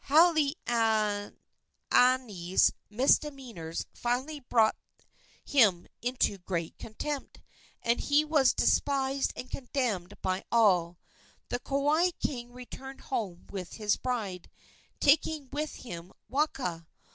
Halaaniani's 1.91 2.73
misdemeanors 2.89 3.85
finally 3.93 4.39
brought 4.39 4.75
him 5.45 5.85
into 6.01 6.39
great 6.39 6.75
contempt, 6.79 7.39
and 7.83 7.99
he 7.99 8.25
was 8.25 8.51
despised 8.55 9.31
and 9.35 9.51
condemned 9.51 10.19
by 10.23 10.43
all. 10.51 10.97
The 11.49 11.59
Kauai 11.59 12.09
king 12.19 12.51
returned 12.51 13.01
home 13.13 13.45
with 13.51 13.73
his 13.73 13.95
bride, 13.95 14.49
taking 14.99 15.49
with 15.51 15.75
him 15.75 16.11
Waka. 16.27 16.87